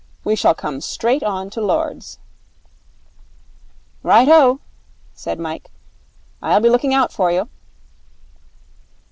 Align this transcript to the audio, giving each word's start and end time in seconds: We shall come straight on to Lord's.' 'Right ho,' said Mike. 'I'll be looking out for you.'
We 0.23 0.35
shall 0.35 0.55
come 0.55 0.81
straight 0.81 1.21
on 1.21 1.51
to 1.51 1.61
Lord's.' 1.61 2.17
'Right 4.01 4.27
ho,' 4.27 4.59
said 5.13 5.37
Mike. 5.37 5.69
'I'll 6.41 6.59
be 6.61 6.69
looking 6.71 6.95
out 6.95 7.13
for 7.13 7.31
you.' 7.31 7.47